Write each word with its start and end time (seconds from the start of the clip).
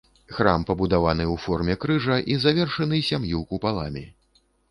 Храм 0.35 0.61
пабудаваны 0.69 1.23
ў 1.25 1.35
форме 1.43 1.75
крыжа 1.83 2.17
і 2.35 2.39
завершаны 2.47 3.03
сям'ю 3.13 3.43
купаламі. 3.53 4.03